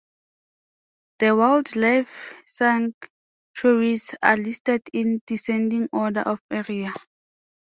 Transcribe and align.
The 1.19 1.35
wildlife 1.35 2.33
sanctuaries 2.47 4.15
are 4.23 4.35
listed 4.35 4.81
in 4.93 5.21
descending 5.27 5.89
order 5.91 6.21
of 6.21 6.39
area. 6.49 6.91